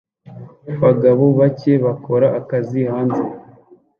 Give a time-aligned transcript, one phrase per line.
[0.75, 3.23] Abagabo bake bakora akazi hanze